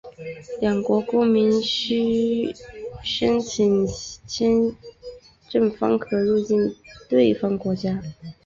[0.59, 2.55] 两国公民皆须
[3.03, 3.85] 申请
[4.25, 4.75] 签
[5.47, 6.75] 证方可入境
[7.07, 8.01] 对方国家。